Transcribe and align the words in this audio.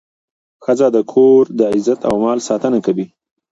ښځه 0.63 0.87
د 0.95 0.97
کور 1.11 1.43
د 1.59 1.61
عزت 1.73 1.99
او 2.09 2.15
مال 2.23 2.39
ساتنه 2.49 2.79
کوي. 2.85 3.05